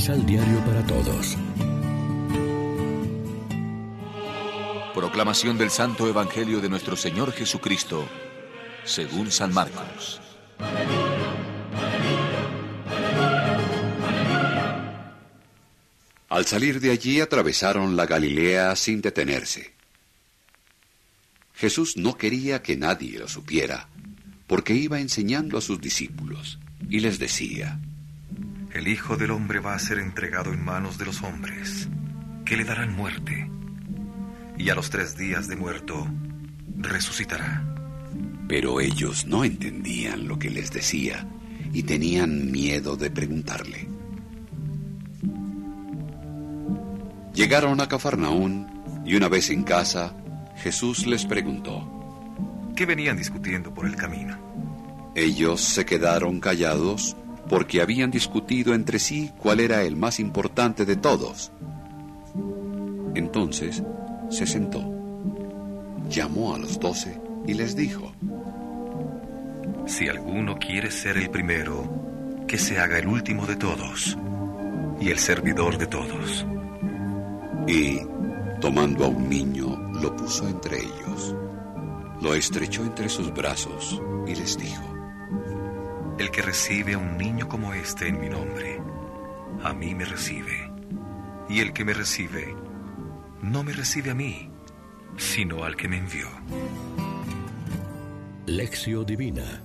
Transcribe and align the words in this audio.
Misal 0.00 0.24
Diario 0.24 0.64
para 0.64 0.82
Todos. 0.86 1.36
Proclamación 4.94 5.58
del 5.58 5.68
Santo 5.68 6.08
Evangelio 6.08 6.62
de 6.62 6.70
nuestro 6.70 6.96
Señor 6.96 7.32
Jesucristo, 7.32 8.08
según 8.82 9.30
San 9.30 9.52
Marcos. 9.52 10.22
Al 16.30 16.46
salir 16.46 16.80
de 16.80 16.92
allí 16.92 17.20
atravesaron 17.20 17.94
la 17.94 18.06
Galilea 18.06 18.74
sin 18.76 19.02
detenerse. 19.02 19.74
Jesús 21.52 21.98
no 21.98 22.16
quería 22.16 22.62
que 22.62 22.74
nadie 22.78 23.18
lo 23.18 23.28
supiera, 23.28 23.90
porque 24.46 24.72
iba 24.72 24.98
enseñando 24.98 25.58
a 25.58 25.60
sus 25.60 25.78
discípulos, 25.78 26.58
y 26.88 27.00
les 27.00 27.18
decía, 27.18 27.78
El 28.72 28.86
Hijo 28.86 29.16
del 29.16 29.32
Hombre 29.32 29.58
va 29.58 29.74
a 29.74 29.78
ser 29.80 29.98
entregado 29.98 30.52
en 30.52 30.64
manos 30.64 30.96
de 30.96 31.04
los 31.04 31.22
hombres, 31.22 31.88
que 32.44 32.56
le 32.56 32.64
darán 32.64 32.94
muerte, 32.94 33.50
y 34.56 34.70
a 34.70 34.76
los 34.76 34.90
tres 34.90 35.16
días 35.16 35.48
de 35.48 35.56
muerto 35.56 36.06
resucitará. 36.76 37.64
Pero 38.46 38.80
ellos 38.80 39.26
no 39.26 39.44
entendían 39.44 40.28
lo 40.28 40.38
que 40.38 40.50
les 40.50 40.70
decía, 40.70 41.26
y 41.72 41.82
tenían 41.82 42.52
miedo 42.52 42.96
de 42.96 43.10
preguntarle. 43.10 43.88
Llegaron 47.34 47.80
a 47.80 47.88
Cafarnaún 47.88 49.02
y 49.04 49.16
una 49.16 49.28
vez 49.28 49.50
en 49.50 49.64
casa, 49.64 50.14
Jesús 50.58 51.06
les 51.06 51.26
preguntó, 51.26 51.88
¿Qué 52.76 52.86
venían 52.86 53.16
discutiendo 53.16 53.74
por 53.74 53.86
el 53.86 53.96
camino? 53.96 54.38
Ellos 55.16 55.60
se 55.60 55.84
quedaron 55.84 56.38
callados 56.38 57.16
porque 57.48 57.80
habían 57.80 58.10
discutido 58.10 58.74
entre 58.74 58.98
sí 58.98 59.32
cuál 59.38 59.60
era 59.60 59.82
el 59.82 59.96
más 59.96 60.20
importante 60.20 60.84
de 60.84 60.96
todos. 60.96 61.52
Entonces 63.14 63.82
se 64.30 64.46
sentó, 64.46 64.82
llamó 66.08 66.54
a 66.54 66.58
los 66.58 66.78
doce 66.78 67.20
y 67.46 67.54
les 67.54 67.74
dijo, 67.74 68.12
Si 69.86 70.08
alguno 70.08 70.58
quiere 70.58 70.90
ser 70.90 71.16
el 71.16 71.30
primero, 71.30 72.44
que 72.46 72.58
se 72.58 72.78
haga 72.78 72.98
el 72.98 73.06
último 73.06 73.46
de 73.46 73.56
todos 73.56 74.16
y 75.00 75.10
el 75.10 75.18
servidor 75.18 75.78
de 75.78 75.86
todos. 75.86 76.46
Y, 77.66 78.00
tomando 78.60 79.04
a 79.04 79.08
un 79.08 79.28
niño, 79.28 79.76
lo 80.00 80.14
puso 80.16 80.48
entre 80.48 80.78
ellos. 80.78 81.34
Lo 82.20 82.34
estrechó 82.34 82.82
entre 82.82 83.08
sus 83.08 83.32
brazos 83.32 84.00
y 84.26 84.34
les 84.34 84.58
dijo, 84.58 84.99
El 86.20 86.30
que 86.30 86.42
recibe 86.42 86.92
a 86.92 86.98
un 86.98 87.16
niño 87.16 87.48
como 87.48 87.72
este 87.72 88.08
en 88.08 88.20
mi 88.20 88.28
nombre, 88.28 88.78
a 89.64 89.72
mí 89.72 89.94
me 89.94 90.04
recibe. 90.04 90.70
Y 91.48 91.60
el 91.60 91.72
que 91.72 91.82
me 91.82 91.94
recibe, 91.94 92.54
no 93.40 93.64
me 93.64 93.72
recibe 93.72 94.10
a 94.10 94.14
mí, 94.14 94.50
sino 95.16 95.64
al 95.64 95.76
que 95.76 95.88
me 95.88 95.96
envió. 95.96 96.26
Lección 98.44 99.06
Divina 99.06 99.62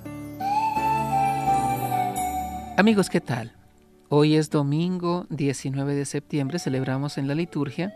Amigos, 2.78 3.10
¿qué 3.10 3.20
tal? 3.20 3.52
Hoy 4.08 4.38
es 4.38 4.50
domingo 4.50 5.28
19 5.32 5.94
de 5.94 6.06
septiembre, 6.06 6.60
celebramos 6.60 7.18
en 7.18 7.28
la 7.28 7.36
liturgia 7.36 7.94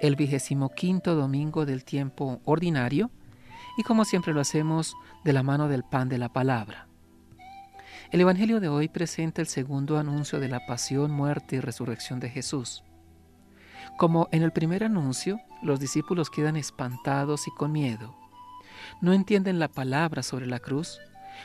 el 0.00 0.16
vigésimo 0.16 0.70
quinto 0.70 1.16
domingo 1.16 1.66
del 1.66 1.84
tiempo 1.84 2.40
ordinario 2.46 3.10
y 3.76 3.82
como 3.82 4.06
siempre 4.06 4.32
lo 4.32 4.40
hacemos 4.40 4.94
de 5.22 5.34
la 5.34 5.42
mano 5.42 5.68
del 5.68 5.84
pan 5.84 6.08
de 6.08 6.16
la 6.16 6.30
palabra. 6.30 6.89
El 8.10 8.20
Evangelio 8.20 8.58
de 8.58 8.68
hoy 8.68 8.88
presenta 8.88 9.40
el 9.40 9.46
segundo 9.46 9.96
anuncio 9.96 10.40
de 10.40 10.48
la 10.48 10.66
pasión, 10.66 11.12
muerte 11.12 11.54
y 11.54 11.60
resurrección 11.60 12.18
de 12.18 12.28
Jesús. 12.28 12.82
Como 13.98 14.28
en 14.32 14.42
el 14.42 14.50
primer 14.50 14.82
anuncio, 14.82 15.38
los 15.62 15.78
discípulos 15.78 16.28
quedan 16.28 16.56
espantados 16.56 17.46
y 17.46 17.52
con 17.52 17.70
miedo. 17.70 18.16
No 19.00 19.12
entienden 19.12 19.60
la 19.60 19.68
palabra 19.68 20.24
sobre 20.24 20.48
la 20.48 20.58
cruz 20.58 20.98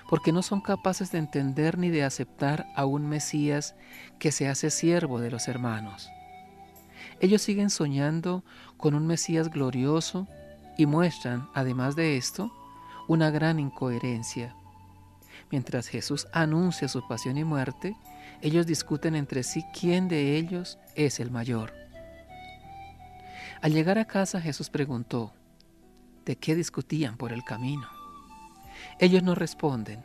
porque 0.09 0.31
no 0.31 0.41
son 0.41 0.59
capaces 0.59 1.11
de 1.11 1.19
entender 1.19 1.77
ni 1.77 1.89
de 1.89 2.03
aceptar 2.03 2.65
a 2.75 2.87
un 2.87 3.07
Mesías 3.07 3.75
que 4.17 4.31
se 4.31 4.47
hace 4.47 4.71
siervo 4.71 5.19
de 5.21 5.29
los 5.29 5.47
hermanos. 5.47 6.09
Ellos 7.19 7.43
siguen 7.43 7.69
soñando 7.69 8.43
con 8.77 8.95
un 8.95 9.05
Mesías 9.05 9.51
glorioso 9.51 10.27
y 10.79 10.87
muestran, 10.87 11.47
además 11.53 11.95
de 11.95 12.17
esto, 12.17 12.51
una 13.07 13.29
gran 13.29 13.59
incoherencia. 13.59 14.55
Mientras 15.51 15.87
Jesús 15.87 16.27
anuncia 16.33 16.87
su 16.87 17.07
pasión 17.07 17.37
y 17.37 17.43
muerte, 17.43 17.95
ellos 18.41 18.65
discuten 18.65 19.15
entre 19.15 19.43
sí 19.43 19.63
quién 19.79 20.07
de 20.07 20.37
ellos 20.37 20.79
es 20.95 21.19
el 21.19 21.31
mayor. 21.31 21.73
Al 23.61 23.73
llegar 23.73 23.97
a 23.97 24.05
casa 24.05 24.41
Jesús 24.41 24.69
preguntó, 24.69 25.33
¿de 26.25 26.35
qué 26.35 26.55
discutían 26.55 27.17
por 27.17 27.31
el 27.31 27.43
camino? 27.43 27.87
Ellos 28.99 29.23
no 29.23 29.35
responden. 29.35 30.03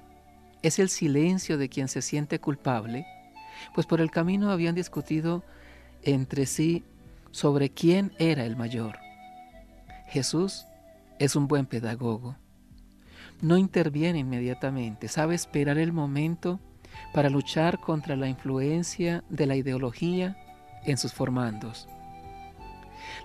Es 0.63 0.79
el 0.79 0.89
silencio 0.89 1.59
de 1.59 1.69
quien 1.69 1.89
se 1.89 2.03
siente 2.03 2.39
culpable, 2.39 3.07
pues 3.75 3.87
por 3.87 4.01
el 4.01 4.11
camino 4.11 4.51
habían 4.51 4.75
discutido 4.75 5.43
entre 6.03 6.47
sí 6.47 6.85
sobre 7.31 7.71
quién 7.71 8.13
era 8.19 8.45
el 8.45 8.57
mayor. 8.57 8.99
Jesús 10.09 10.67
es 11.19 11.37
un 11.37 11.49
buen 11.49 11.67
pedagogo. 11.67 12.37
No 13.43 13.57
interviene 13.57 14.19
inmediatamente, 14.19 15.09
sabe 15.09 15.35
esperar 15.35 15.79
el 15.79 15.93
momento 15.93 16.61
para 17.15 17.31
luchar 17.31 17.81
contra 17.81 18.17
la 18.17 18.29
influencia 18.29 19.25
de 19.31 19.47
la 19.47 19.57
ideología 19.57 20.37
en 20.85 20.99
sus 20.99 21.13
formandos. 21.13 21.89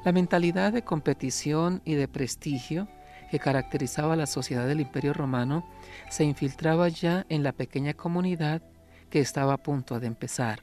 La 0.05 0.11
mentalidad 0.11 0.71
de 0.71 0.83
competición 0.83 1.81
y 1.83 1.95
de 1.95 2.07
prestigio 2.07 2.87
que 3.29 3.39
caracterizaba 3.39 4.15
la 4.15 4.27
sociedad 4.27 4.67
del 4.67 4.81
Imperio 4.81 5.13
Romano 5.13 5.67
se 6.09 6.23
infiltraba 6.23 6.87
ya 6.89 7.25
en 7.27 7.43
la 7.43 7.51
pequeña 7.51 7.93
comunidad 7.93 8.61
que 9.09 9.19
estaba 9.19 9.53
a 9.53 9.63
punto 9.63 9.99
de 9.99 10.07
empezar. 10.07 10.61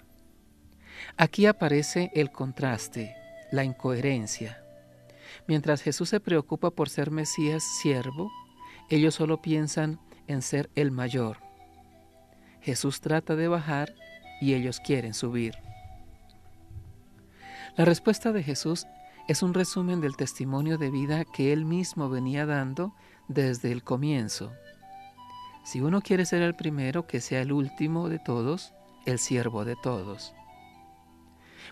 Aquí 1.16 1.46
aparece 1.46 2.10
el 2.14 2.30
contraste, 2.30 3.14
la 3.50 3.64
incoherencia. 3.64 4.62
Mientras 5.46 5.82
Jesús 5.82 6.08
se 6.08 6.20
preocupa 6.20 6.70
por 6.70 6.88
ser 6.88 7.10
Mesías 7.10 7.62
siervo, 7.82 8.30
ellos 8.88 9.14
solo 9.14 9.40
piensan 9.42 10.00
en 10.26 10.42
ser 10.42 10.70
el 10.74 10.90
mayor. 10.90 11.38
Jesús 12.60 13.00
trata 13.00 13.36
de 13.36 13.48
bajar 13.48 13.94
y 14.40 14.54
ellos 14.54 14.80
quieren 14.80 15.14
subir. 15.14 15.56
La 17.76 17.84
respuesta 17.84 18.32
de 18.32 18.42
Jesús 18.42 18.86
es 19.28 19.42
un 19.42 19.54
resumen 19.54 20.00
del 20.00 20.16
testimonio 20.16 20.78
de 20.78 20.90
vida 20.90 21.24
que 21.24 21.52
él 21.52 21.64
mismo 21.64 22.08
venía 22.08 22.44
dando 22.44 22.94
desde 23.28 23.72
el 23.72 23.82
comienzo. 23.82 24.52
Si 25.64 25.80
uno 25.80 26.02
quiere 26.02 26.26
ser 26.26 26.42
el 26.42 26.54
primero, 26.54 27.06
que 27.06 27.20
sea 27.20 27.40
el 27.40 27.52
último 27.52 28.08
de 28.08 28.18
todos, 28.18 28.74
el 29.06 29.18
siervo 29.18 29.64
de 29.64 29.76
todos. 29.76 30.34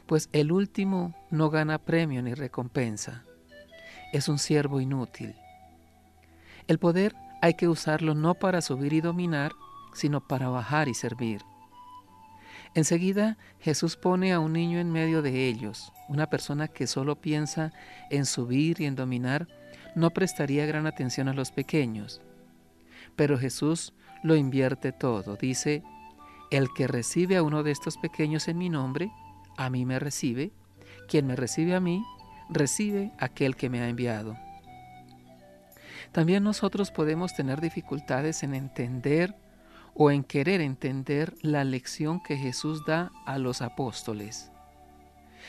Pues 0.06 0.28
el 0.32 0.52
último 0.52 1.14
no 1.30 1.50
gana 1.50 1.78
premio 1.78 2.22
ni 2.22 2.34
recompensa. 2.34 3.24
Es 4.12 4.28
un 4.28 4.38
siervo 4.38 4.80
inútil. 4.80 5.34
El 6.66 6.78
poder 6.78 7.14
hay 7.42 7.54
que 7.54 7.68
usarlo 7.68 8.14
no 8.14 8.34
para 8.34 8.60
subir 8.60 8.92
y 8.92 9.00
dominar, 9.00 9.52
sino 9.92 10.20
para 10.20 10.48
bajar 10.48 10.88
y 10.88 10.94
servir. 10.94 11.42
Enseguida 12.74 13.36
Jesús 13.58 13.96
pone 13.96 14.32
a 14.32 14.38
un 14.38 14.52
niño 14.52 14.78
en 14.78 14.92
medio 14.92 15.22
de 15.22 15.48
ellos, 15.48 15.92
una 16.08 16.28
persona 16.28 16.68
que 16.68 16.86
solo 16.86 17.16
piensa 17.16 17.72
en 18.10 18.26
subir 18.26 18.80
y 18.80 18.86
en 18.86 18.94
dominar, 18.94 19.48
no 19.96 20.10
prestaría 20.10 20.66
gran 20.66 20.86
atención 20.86 21.28
a 21.28 21.34
los 21.34 21.50
pequeños. 21.50 22.20
Pero 23.16 23.38
Jesús 23.38 23.92
lo 24.22 24.36
invierte 24.36 24.92
todo. 24.92 25.36
Dice, 25.36 25.82
el 26.50 26.68
que 26.72 26.86
recibe 26.86 27.36
a 27.36 27.42
uno 27.42 27.62
de 27.62 27.72
estos 27.72 27.96
pequeños 27.96 28.46
en 28.46 28.58
mi 28.58 28.68
nombre, 28.68 29.10
a 29.56 29.68
mí 29.68 29.84
me 29.84 29.98
recibe. 29.98 30.52
Quien 31.08 31.26
me 31.26 31.34
recibe 31.34 31.74
a 31.74 31.80
mí, 31.80 32.04
recibe 32.48 33.12
aquel 33.18 33.56
que 33.56 33.68
me 33.68 33.80
ha 33.80 33.88
enviado. 33.88 34.36
También 36.12 36.42
nosotros 36.42 36.90
podemos 36.90 37.34
tener 37.34 37.60
dificultades 37.60 38.42
en 38.42 38.54
entender 38.54 39.34
o 39.94 40.10
en 40.10 40.24
querer 40.24 40.60
entender 40.60 41.34
la 41.42 41.62
lección 41.64 42.20
que 42.22 42.36
Jesús 42.36 42.84
da 42.84 43.12
a 43.26 43.38
los 43.38 43.62
apóstoles. 43.62 44.50